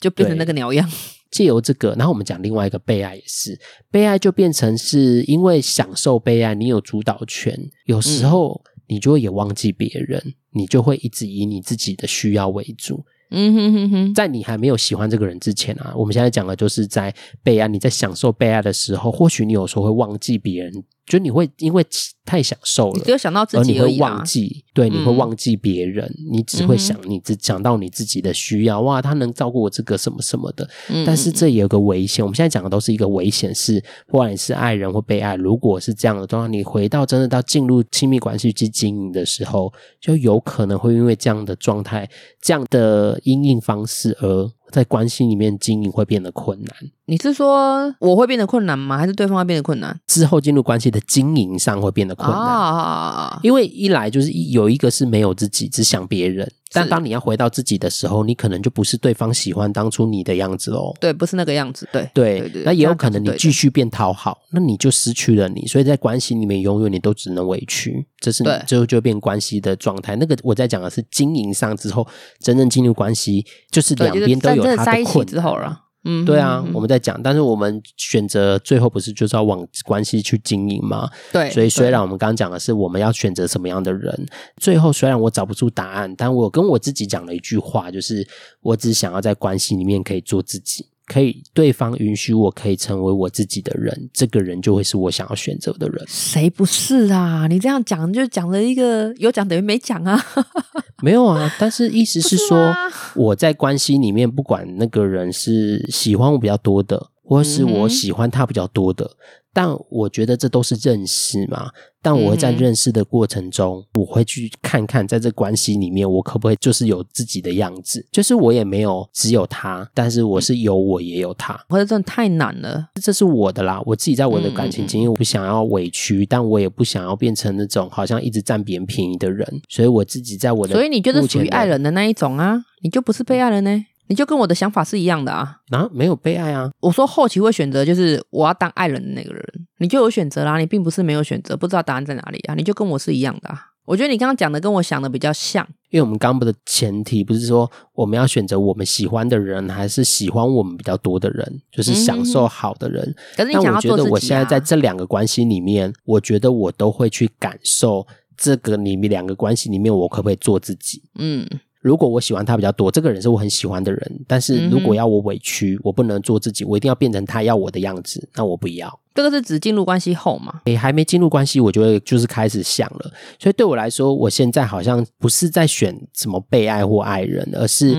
[0.00, 0.90] 就变成那个鸟样。
[1.30, 3.58] 借由这个，然后我们讲另外一个被爱也是，
[3.90, 13.04] 被爱就变成是因为享受被爱，你有主导权，有时候你就会也忘记别人，嗯、你就会一直以你自己的需要为主。
[13.30, 20.72] 嗯哼哼哼，在你还没有喜欢这个人之前啊，我们现在讲的就是在被爱，你在享受被爱的时候，或许你有时候会忘记别人。
[21.08, 21.84] 就你会因为
[22.24, 28.82] 太享受了，你只有想到自己而，而你会忘记，对，你会忘记别人，嗯、你只会想你只想到你自己的需要。
[28.82, 32.22] 哇，他能照顾我这个什么什么的，嗯、但是这也有个危险。
[32.22, 42.06] 我们现在讲的都是一个危险，是不管你是爱人或被爱，如果是这样的状况，你回到真的到进入亲密关系去经营的时候，就有可能会因为这样的状态、
[42.42, 46.74] 这样的因应方式，而在关系里面经营会变得困难。
[47.08, 48.98] 你是说我会变得困难吗？
[48.98, 49.98] 还是对方会变得困难？
[50.06, 53.40] 之后进入关系的经营上会变得困难啊！
[53.42, 56.46] 因为一来就是有一个是没有自己，只想别人。
[56.70, 60.94] 但当你要回到自己的时候，你可能就不是对方喜欢当初你的样子哦。
[61.00, 61.88] 对，不是那个样子。
[61.90, 65.66] 对对对，那也有可能你继续变讨好，那你就失去了你。
[65.66, 70.14] 所以在关系里面，永远你都只能委屈，这是你最后就变关系的状态。
[70.16, 72.06] 那个我在讲的是经营上之后，
[72.38, 75.84] 真正进入关系，就是两边都有他的困难之后了。
[76.10, 81.06] 嗯，对啊，我们在讲，但是我们选择最后不是就是要往关系去经营吗？
[81.30, 88.26] 对，所以虽然我们刚刚讲的是我们要选择什么样的人，最后虽然我找不出答案，但我跟我自己讲了一句话，就是
[88.62, 90.86] 我只想要在关系里面可以做自己。
[91.08, 96.04] 可以，对方允许我可以成为我自己的人，这个人就会是我想要选择的人。
[96.06, 97.46] 谁不是啊？
[97.48, 100.22] 你这样讲就讲了一个有讲等于没讲啊？
[101.02, 102.74] 没有啊，但是意思是说，
[103.14, 109.04] 我在关系里面，不管那个人是喜欢我比较多的，或是我喜欢他比较多的。
[109.04, 109.14] 嗯
[109.58, 111.68] 但我觉得这都是认识嘛。
[112.00, 118.06] 但我会在认识的过程中，我会去看看，在这关系里面，我可不可以就是有自己的样子？
[118.12, 121.60] 就是我也没有只有他，但是我是有我也有他。
[121.68, 123.82] 我觉得真的太难了，这是我的啦。
[123.84, 129.60] 我自己在我的感情经验，我不想要委屈，但我也不想要变成那种好像一直占别人便宜的人。
[129.68, 133.84] 所以我自己在我的，所以你就是属于爱人的那一种啊，你就不是被爱人呢？
[134.08, 135.58] 你就跟我的想法是一样的啊！
[135.70, 136.70] 啊，没有被爱啊！
[136.80, 139.44] 我说后期会选择，就是我要当爱人的那个人，
[139.78, 140.58] 你就有选择啦。
[140.58, 142.54] 你并不是没有选择，不知道答案在哪里啊！
[142.54, 143.66] 你就跟我是一样的啊！
[143.84, 153.14] 我觉得你刚刚讲的跟我想的比较像，因为我们刚刚的前提不是说我们要选择我们喜欢的人，还是喜欢我们比较多的人，就是享受好的人。
[153.36, 153.90] 可是你想要做自己啊。
[153.90, 161.02] 但我觉得我现在在这两个关系里面，我觉得我都会去感受这个你们两个关系里面，我可不可以做自己？
[161.18, 161.46] 嗯。
[161.80, 169.00] 如果我喜欢他比较多，这个人是我很喜欢的人，但是如果要我委屈，嗯、我不能做自己，我一定要变成他要我的样子，那我不要。
[169.14, 170.60] 这个是指进入关系后嘛？
[170.64, 173.10] 你，还没进入关系，我就会就是开始想了。
[173.38, 177.96] 所以对我来说，我现在好像不是在选什么被爱或爱人，而是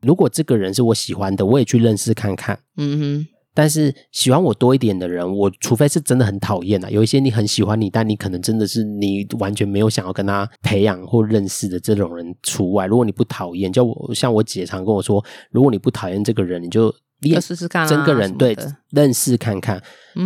[0.00, 2.58] 如果这个人是我喜欢的，我也去认识看看。
[2.76, 3.26] 嗯哼。
[3.54, 12.86] 但是喜欢我多一点的人，我除非是真的很讨厌啊，有一些你很喜欢你，但你可能真的是你完全没有想要跟他培养或认识的这种人除外。
[12.86, 16.94] 如果你不讨厌，就我像我姐常跟我说，如果你不讨厌这个人，你就。
[17.22, 18.56] 你试试看，整个人对
[18.90, 19.82] 认识看看。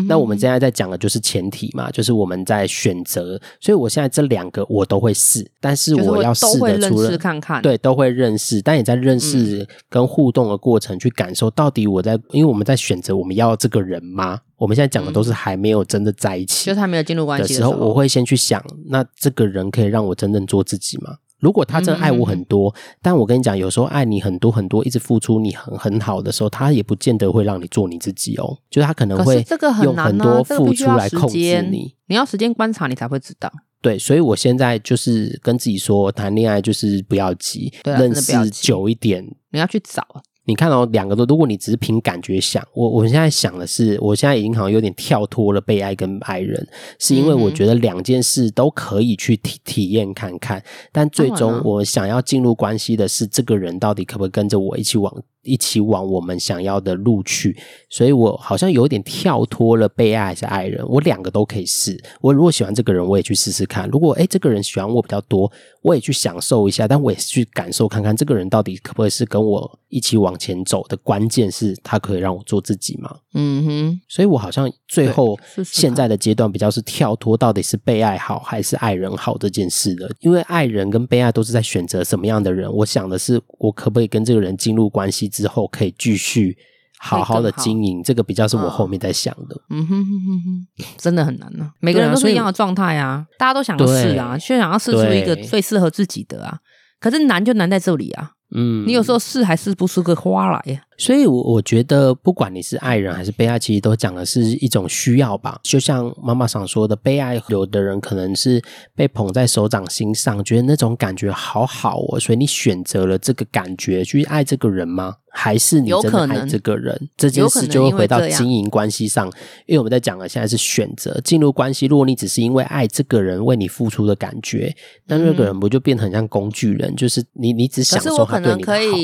[0.08, 3.40] 那我们现在在讲的就是前提嘛，就是我们在选择。
[3.60, 14.40] 所以我现在这两个我都会试，但是我要试的除了看看，对，都会认识，但也在认识跟互动的过程去感受到底我在，因为我们在选择我们要这个人吗？
[14.56, 21.18] 我们现在讲的都是还没有真的在一起，就他没有进入关系的时候，我会先去想，那这个人可以让我真正做自己吗？
[21.46, 28.58] 如果他真的爱我很多，嗯、但我跟你讲，有时候爱你很多很多，一直付出你很很好的时候，他也不见得会让你做你自己哦。
[28.68, 29.46] 就是他可能会
[29.84, 31.94] 用很多付出来控制你。
[32.06, 33.48] 你要时间观察，你才会知道。
[33.80, 40.04] 对，所以我现在就是跟自己说，谈恋爱就是不要急，啊、认识久一点，你要去找。
[40.46, 46.66] 你看到、哦、两个都，如果你只是凭感觉想，我我现在想的是，我现在已经好像有点跳脱了被爱跟爱人，
[46.98, 55.12] 是因为我觉得两件事都可以去体体验看看，但最终我想要进入关系的是这个人到底可不可以跟着我一起往。
[55.46, 57.56] 一起往我们想要的路去，
[57.88, 61.98] 所以我好像有点跳脱了被爱还是爱人，我两个都可以试。
[62.20, 63.88] 我如果喜欢这个人，我也去试试看。
[63.88, 65.50] 如果诶，这个人喜欢我比较多，
[65.82, 70.96] 我也去享受一下，但我也去感受看看这个人到底可不可以是跟我一起往前走的。
[70.98, 73.16] 关键是他可以让我做自己吗？
[73.34, 74.00] 嗯哼。
[74.08, 82.72] 所以我好像最后现在的阶段比较是跳脱到底是被爱好还是爱人好这件事的，因为爱人跟被爱都是在选择什么样的人。
[82.72, 85.28] 我想的是，我可不可以跟这个人进入关系？
[85.36, 86.56] 之后可以继续
[86.98, 89.60] 好好的经营，这个比较是我后面在想的。
[89.68, 91.70] 嗯哼哼哼哼，真的很难呢、啊。
[91.80, 96.58] 每个人都是一样的状态啊，大家都想要试啊，却想要试出一个最适合自己的啊。
[96.98, 98.30] 可是难就难在这里啊。
[98.54, 100.80] 嗯，你有时候试还试不出个花来呀。
[100.98, 105.60] 所以，我我觉得，不管你是爱人还是被爱，其实都讲的是一种需要吧。
[105.62, 108.62] 就像妈妈想说的，被爱，有的人可能是
[108.94, 115.16] 被捧在手掌心上，觉得那种感觉好好哦，所以你选择了这个感觉去爱这个人吗？
[115.38, 117.10] 还是你真的爱这个人？
[117.14, 119.26] 这件事就会回到经营关系上，
[119.66, 121.84] 因为我们在讲的现在是选择进入关系。
[121.84, 126.96] 如果你只是因为爱这个人为你付出的感觉，那那个人不就变得很像工具人？
[126.96, 128.96] 就是你，你只享受他对你的好。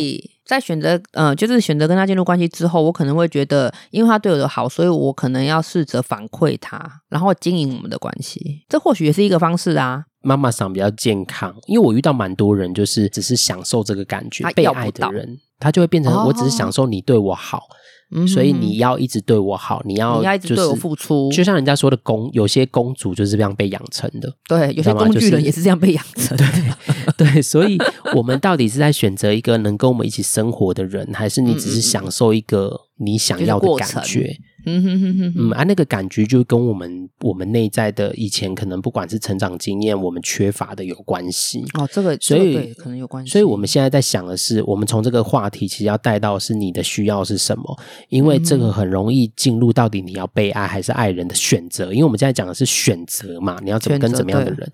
[0.45, 8.65] 在选择，呃，就是选择跟他进入关系之后，我可能会觉得，因为他对我的好，所以我可能要试着反馈他，然后经营我们的关系。
[8.69, 10.05] 这或许也是一个方式啊。
[10.25, 17.63] 妈妈嗓比较健康，因为我遇到蛮多人，就是只是享受这个感觉，被爱的人，他就会变成我只是享受你对我好。
[18.15, 26.45] 嗯，所以你要一直对我好，你要、就是、你要一直对我付出，就像人家说的公，有些公主就是这样被养成的，对，有些工具人也是这样被养成的，
[27.17, 27.79] 对，对，所以
[28.15, 34.37] 我们到底是在选择一个能跟我们一起生活的人，还是你只是享受一个你想要的感觉？
[34.39, 41.89] 嗯哼哼哼，嗯啊，那个感觉就跟我们我们内在的以前可能不管是成长经验，我们缺乏的有关系哦。
[41.93, 43.33] 这个所以、这个、对可能有关系。
[43.33, 47.79] 所以我们现在在想的是，我们从这个话题其实要带到是你的需要是什么？
[48.09, 51.93] 因为这个很容易进入到底你要被爱还是爱人的选择。
[51.93, 54.71] 因为我们现在讲的是选择嘛，你要怎么跟怎么样的人？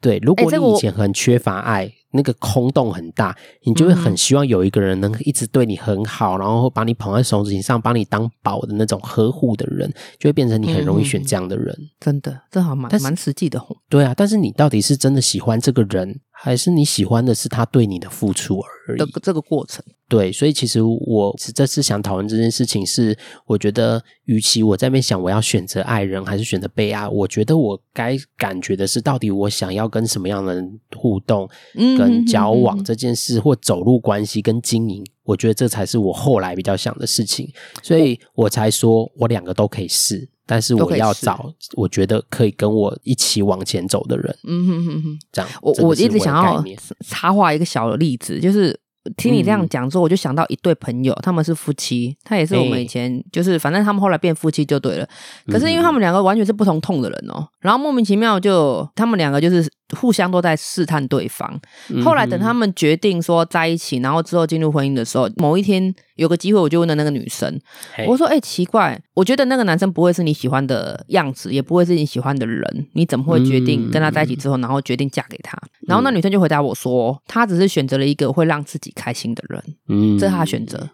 [0.00, 1.92] 对，如果你以前很缺乏爱。
[2.12, 11.74] 欸那个空洞很大，你就会很希望有一个人能一直对你很好，嗯、然后把你捧在手指上，把你当宝的那种呵护的人，就会变成你很容易选这样的人。
[11.78, 13.60] 嗯、真的，这好蛮蛮实际的。
[13.88, 18.98] 对啊，但是你到底是真的喜欢这个人，还是你喜欢的是他对你的付出而已？
[18.98, 19.82] 这个这个过程。
[20.08, 32.01] 对，所以其实我这次想讨论这件事情是，我觉得，与其我在那边想我要选择爱人还是选择被爱，我觉得我该感觉的是，到底我想要跟什么样的人互动，嗯。
[32.06, 37.50] 跟交往这件事，或走入关系跟经营，我觉得这才是我后来比较想的事情，
[37.82, 44.36] 所以我才说我两个都可以试，但是我要找我觉得可以跟我一起往前走的人。
[44.48, 45.50] 嗯哼哼哼，这样。
[45.62, 46.64] 我我一直想要
[47.06, 48.78] 插话一个小的例子，就是。
[49.16, 55.08] 听你这样讲之后，我就想到一对朋友，他们是夫妻，他也是我们以前就是，反正他们后来变夫妻就对了。
[55.48, 61.60] 可是因为他们两个完全是不同痛的人哦，然后莫名其妙就他们两个就是互相都在试探对方。
[62.04, 67.60] 后来等他们决定说在一起，然后之后进入婚姻的时候，某一天有个机会，我就问了那个女生，
[68.06, 80.88] 我说：“哎，奇怪，我觉得那个男生不会是你喜欢的样子，也不会是你喜欢的人，你怎么会决定跟他在一起之后，然后决定嫁给他？”然后那女生就回答我说：“他只是选择了一个会让自己。”开心的人，嗯，这是他选择。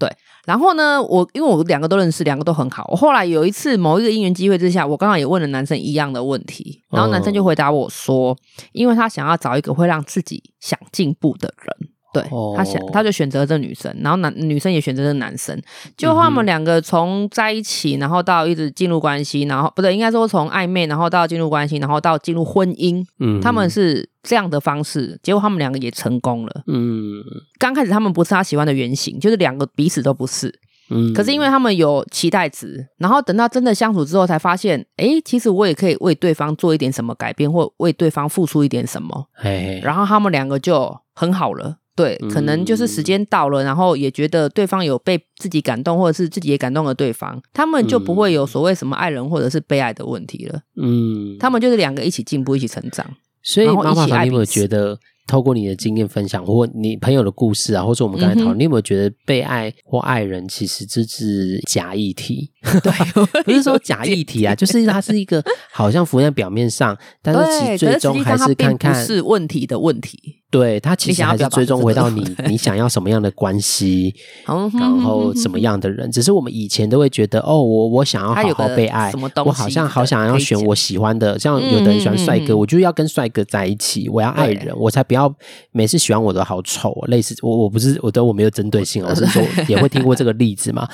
[0.00, 0.10] 对，
[0.46, 2.88] 然后呢，我因为我两个都认识，两个都很好。
[2.90, 8.34] 我后来有一次某一个因缘机会之下，我刚好也问了男生一样的问题，然后男生就回答我说，
[8.72, 11.90] 因为他想要找一个会让自己想进步的人。
[12.12, 12.22] 对，
[12.56, 15.56] 他想，他就选择了这女生，然后男女生也选择这男生，
[15.96, 27.22] 就他们两个从在一起，然后到一直进入关系，然后不对，应该说从暧昧，然后到进入关系，然后到进入婚姻，嗯，他们是这样的方式，结果他们两个也成功了，嗯，
[27.58, 30.52] 刚开始他们不是他喜欢的原型，就是两个彼此都不是，
[30.90, 41.76] 嗯，可是因为他们有期待值，然后等到真的相处之后，才发现，诶，其实我也可以为对方做一点什么改变，或为对方付出一点什么，嘿嘿，然后他们两个就很好了。
[42.00, 50.60] 对，可能就是时间到了，然后也觉得对方有被自己感动，或者是自己也感动了对方，他们就不会有所谓什么爱人或者是被爱的问题了。
[50.76, 53.06] 嗯，他们就是两个一起进步，一起成长。
[53.42, 54.98] 所以，妈妈，你有没有觉得？
[55.26, 62.50] 透过你的经验分享，或你朋友的故事啊，或者我们刚才讨论，你有没有觉得被爱或爱人其实这是假议题？
[62.82, 62.92] 对，
[63.42, 65.42] 不是说假议题啊，就是它是一个
[65.72, 70.36] 好像浮在表面上， 但是其实最终还是看看是问题的问题。
[70.50, 74.12] 对，它其实还是最终回到你，你想要什么样的关系，
[74.44, 76.10] 然后什么样的人。
[76.10, 79.12] 只是我们以前都会觉得，哦，我我想要好好被爱，
[79.44, 85.32] 我好像好想要选我喜欢的，像有的人喜欢帅哥，我就要跟帅哥在一起，我要爱人，我才不要。
[85.70, 90.88] 每次喜欢我的好丑，类似我我不是我都我没有针对性，我是说也会听过这个例子嘛，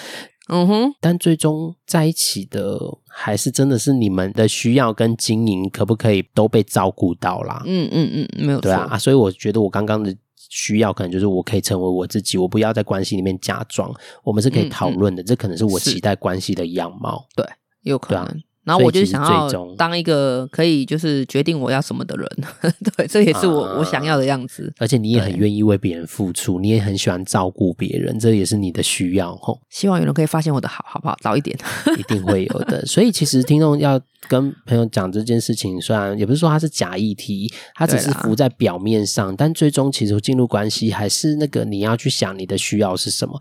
[0.48, 2.78] 嗯哼，但最终在一起的
[3.09, 7.62] 还是真的是你们的需要跟经营可不可以都被照顾到啦？
[7.66, 8.62] 嗯嗯嗯，没有错。
[8.62, 10.16] 对啊，啊，所以我觉得我刚刚的
[10.48, 17.44] 需要可能就是我可以成为我自己，我不要在关系里面假装，我们是可以讨论的，嗯嗯，这可能是我期待关系的样貌，对，
[17.82, 18.42] 有可能。
[18.66, 22.29] 然后我就想要当一个可以就是决定我要什么的人，
[22.96, 24.72] 对，这也是我、啊、我想要的样子。
[24.79, 29.37] 而且你也很愿意为别人付出，你也很喜欢照顾别人，这也是你的需要。
[29.37, 31.16] 吼，希望有人可以发现我的好，好不好？
[31.22, 31.57] 早一点，
[31.96, 32.85] 一定会有的。
[32.85, 43.40] 所以其实听众要跟朋友讲这件事情，虽然也不是说它是假议题，它只是浮在表面上，但最终其实进入关系还是那个你要去想你的需要是什么。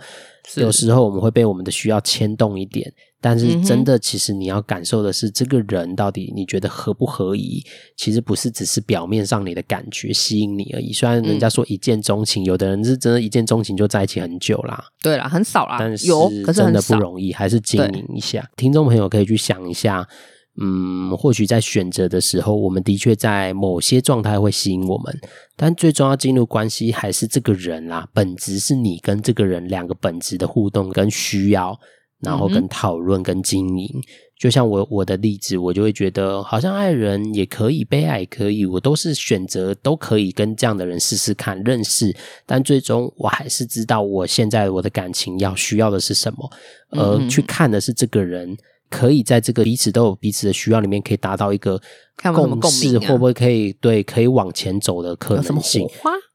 [0.58, 2.94] 有时候我们会被我们的需要牵动一点，
[3.26, 7.66] 但是真的，其实你要感受的是这个人到底你觉得合不合宜，
[7.98, 10.94] 其实不是只是表面上你的感觉吸引你而已。
[10.94, 16.06] 虽然人家说一见钟情，有的人是真的一见钟情就在一起很久啦，对啦，很少啦，但是
[16.54, 18.48] 真的不容易，还是经营一下。
[18.56, 20.08] 听众朋友可以去想一下。
[20.62, 25.20] 嗯，或许在选择的时候，我们的确在某些状态会吸引我们，
[25.58, 28.08] 但最终要进入关系还是这个人啦。
[28.14, 31.78] 本质是你跟这个人两个本质的互动跟需要，
[32.26, 33.90] 然后跟讨论跟经营。
[33.94, 34.02] 嗯、
[34.38, 42.16] 就像我我的例子，我就会觉得好像爱人也可以，被爱也可以，我都是选择都可以跟这样的人试试看认识，
[42.46, 46.52] 但最终我还是知道我现在我的感情要需要的是什么，
[46.90, 48.58] 而去看的是这个人。
[48.88, 51.82] 可以在这个彼此都有彼此的需要里面，可以达到一个
[52.32, 55.86] 共识，会不会可以对可以往前走的可能性？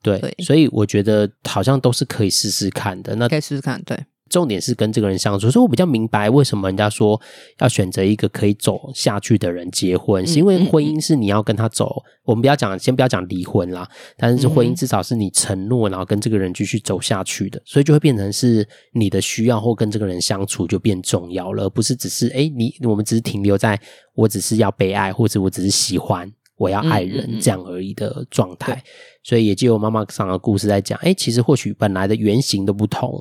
[0.03, 3.15] 对，对，所以我觉得好像都是可以试试看的。
[3.15, 3.97] 那可以试试看，对。
[4.31, 7.21] 重点是跟这个人相处，所以我比较明白为什么人家说
[7.59, 12.03] 要选择一个可以走下去的人结婚，是因为婚姻是你要跟他走。
[12.25, 23.79] 我们不要讲，先不要讲离婚啦，但是婚姻至少是你承诺，然后跟这个人继续走下去的，所以就会变成是你的需要或跟这个人相处就变重要了，而不是只是诶，你我们只是停留在
[24.15, 28.81] 我只是要被爱，或者我只是喜欢我要爱人这样而已的状态。
[29.25, 33.21] 所以也就有妈妈上的故事在讲，诶，其实或许本来的原型都不同。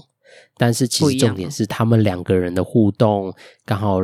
[0.58, 3.34] 但是其实重点是他们两个人的互动，
[3.66, 4.00] 刚好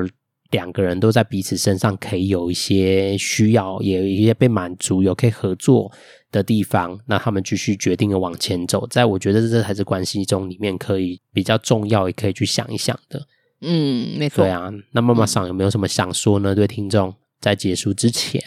[0.52, 5.92] 两个人都在彼此身上可以有一些需要，也有一些被满足，有可以合作
[6.32, 6.98] 的地方。
[7.08, 13.28] 那他们继续决定的往前走，在我觉得这才是关系中里面可以比较重要，也可以去想一想的。
[13.62, 14.44] 嗯，没错。
[14.44, 16.54] 对啊，那妈妈桑有没有什么想说呢？
[16.54, 18.42] 对听众在结束之前，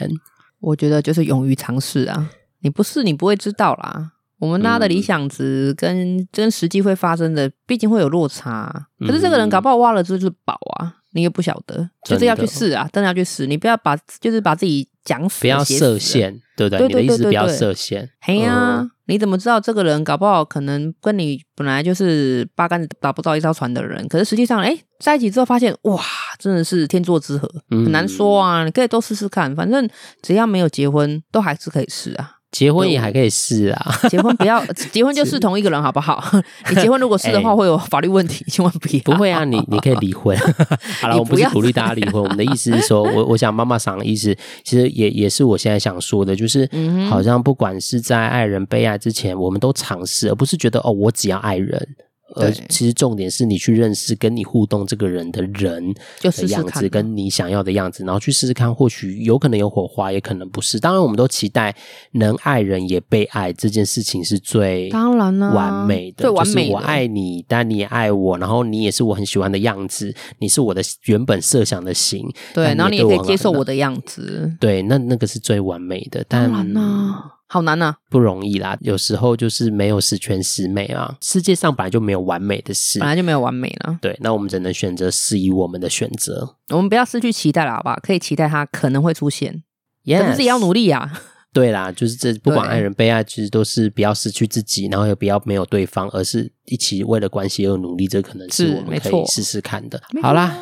[0.60, 4.12] 我觉得就是勇于尝试啊，你不试你不会知道啦。
[4.38, 8.86] 我们拉的理想值跟跟实际会发生的，毕竟会有落差。
[9.00, 13.46] 可是这个人搞不好挖了之后就是宝啊，你也不晓得，就是要去试啊，真的要去试。
[13.46, 16.86] 你不要把就是把自己讲死，不要设限，对不对？
[16.86, 18.08] 你的意思不要设限。
[18.20, 24.06] 嘿呀，你怎么知道这个人搞不好可能跟你本来就是八竿子打不到一艘船的人？
[24.06, 26.00] 可是实际上，哎，在一起之后发现，哇，
[26.38, 28.64] 真的是天作之合，很难说啊。
[28.64, 29.88] 你可以都试试看，反正
[30.22, 32.36] 只要没有结婚，都还是可以试啊。
[32.50, 36.22] 结婚也还可以试啊，结婚不要 结婚就是同一个人好不好？
[36.70, 39.02] 你结婚如果试的话，会有法律问题，千万不要。
[39.04, 40.36] 不会啊，你你可以离婚。
[41.00, 44.34] 好了，我不是鼓励大家离婚，我们的意思是说，我 我想妈妈桑的意思，
[44.64, 46.68] 其实也也是我现在想说的，就是
[47.10, 51.86] 好像不管是在爱人被爱之前，我们都尝试，而不是觉得哦，我只要爱人。
[52.34, 60.78] 呃，其实重点是你去认识跟你互动这个人的人的样子，跟你想要的样子，然后去试试看，或许有可能有火花，也可能不是。
[60.78, 61.74] 当然，我们都期待
[62.12, 66.70] 能爱人也被爱这件事情是最当然了完美的，最完美。
[66.70, 76.22] 我爱你，但你也爱我，然后你也是我很喜欢的样子，你是我的原本设想的型，对，然后你也可以接受我的样子，对，那那个是最完美的。
[76.28, 77.37] 当然了。
[77.50, 78.76] 好难呐，不容易啦。
[78.82, 83.98] 有时候就是没有十全十美啊，世界上本来就没有完美的事，本来就没有完美了。
[84.02, 86.56] 对，那我们只能选择适宜我们的选择。
[86.68, 87.98] 我们不要失去期待了，好不好？
[88.02, 89.62] 可以期待它可能会出现，
[90.06, 91.10] 但是自己要努力啊。
[91.50, 98.06] 对啦，就是这不管爱人被爱，其实都是不要失去自己，然后也不要没有对方，而是一起为了关系而努力。
[98.06, 100.00] 这可能是我们可以试试看的。
[100.22, 100.54] 好啦。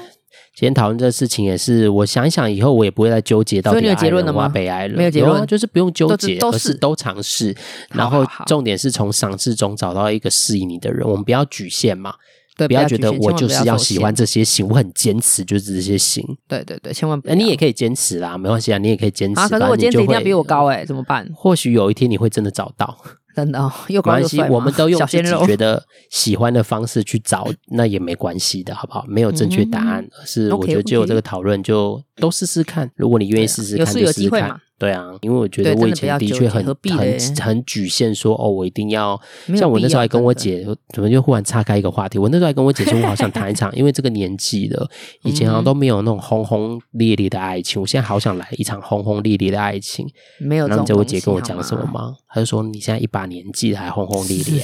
[0.55, 4.97] 今天讨论这个事情也是，我想一想以后我也不会再纠结到底爱人或被爱了。
[4.97, 7.55] 没有结论，就是不用纠结，都是都尝试。
[7.91, 11.07] 然后重点是从尝试中找到一个适应你的人。
[11.07, 12.15] 我们不要局限嘛，
[12.57, 16.25] 对，不要觉得我就是要喜欢这些型，我很坚持就是这些型。
[16.49, 17.29] 对对对，千万不。
[17.35, 19.41] 你也可以坚持啦，没关系啊，你也可以坚持。
[19.41, 21.29] 啊，可是我坚持一定要比我高哎，怎么办？
[21.35, 22.97] 或许有一天你会真的找到。
[23.37, 29.05] 真的，又关系，我们都用自己觉得喜欢的方式去找，那也没关系的，好不好？
[29.07, 32.91] 没有正确答案，而是我觉得就有这个讨论，就都试试看。
[32.97, 34.59] 如果你愿意试试看，就试试看。
[34.79, 39.19] 对啊，因为我觉得我以前的确很很很局限，说哦，我一定要
[39.57, 42.19] 像我那时候还跟我姐，怎么就忽然岔开一个话题？
[42.19, 44.87] 我那时候还跟我姐说，我好想谈一场， 因为这个年纪了，
[45.23, 50.07] 以前好像都没有那种轰轰烈烈的爱情，我现在好想来一场轰轰烈烈的爱情。
[50.39, 52.15] 没有，然后你知道我姐跟我讲什么吗？
[52.29, 54.63] 她就说：“你现在一把年纪还轰轰烈烈，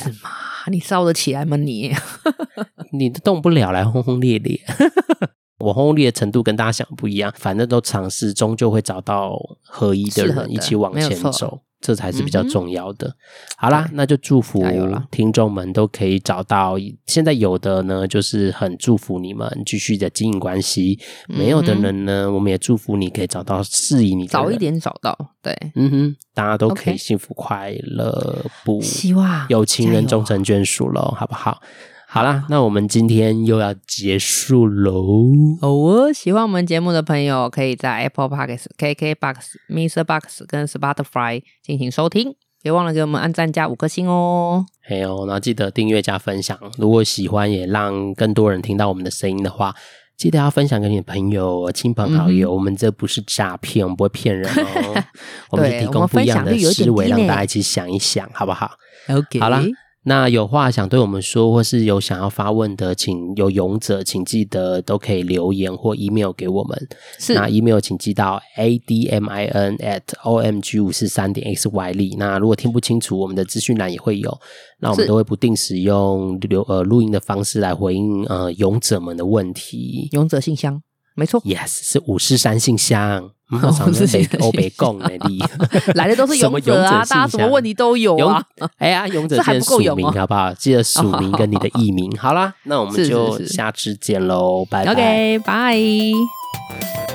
[0.70, 1.56] 你烧得起来吗？
[1.56, 1.90] 你
[2.92, 4.60] 你都动不了来轰轰烈烈。
[5.62, 13.06] ”我轰烈的程度跟大家想的不一样，反正都尝试，终究会找到合一的人一起往前走，这才是比较重要的。
[13.06, 13.14] 嗯、
[13.56, 14.60] 好啦，那就祝福
[15.12, 16.74] 听众们都可以找到。
[17.06, 20.98] 现在有的呢，就是很祝福你们继续的经营关系；
[21.28, 25.16] 没有的人呢，我们也祝福你可以找到适宜你早一点找到。
[25.40, 31.62] 对，嗯哼，大家都可以幸福快乐，不希望有情人终成眷属喽，好不好？
[32.14, 34.92] 好啦，那我们今天又要结束喽。
[35.62, 40.04] 好哦，喜欢我们节目的朋友，可以在 Apple Podcasts、KK Box、Mr.
[40.04, 42.34] Box 跟 Spotify 进行收听。
[42.62, 44.66] 别忘了给我们按赞加五颗星哦。
[44.86, 46.58] 还有，那记得订阅加分享。
[46.76, 49.74] 如果喜欢，也让更多人听到我们的声音的话，
[50.18, 52.50] 记得要分享给你的朋友、亲朋好友。
[52.50, 55.02] 嗯、我们这不是诈骗，我们不会骗人哦。
[55.48, 58.72] 我们提供不一样的思维，让大家一起想一想，好不好
[59.08, 59.62] ？OK，好啦。
[60.04, 66.88] 那有话想对我们说，或是有想要发问的，请有勇者，请记得都可以留言或 email 给我们。
[67.20, 72.16] 是，那 email 请寄到 admin at omg 五四三点 xyz。
[72.18, 74.40] 那如果听不清楚，我们的资讯栏也会有。
[74.80, 80.08] 那我们都会不定时用留呃录音的方式来回应呃勇者们的问题。
[80.10, 80.82] 勇者信箱，
[81.14, 83.30] 没错，yes 是五四三信箱。
[83.72, 85.42] 上次被欧北共的力
[85.94, 88.42] 来的都是勇者啊，大家什么问题都有啊。
[88.78, 90.52] 哎呀，勇者先署名好不好？
[90.54, 92.10] 记得署名跟你的艺名。
[92.18, 94.92] 好啦，那我们就下次见喽，拜拜。
[94.92, 97.11] OK，拜。